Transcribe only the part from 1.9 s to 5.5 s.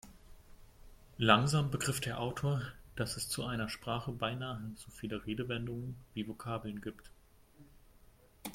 der Autor, dass es zu einer Sprache beinahe so viele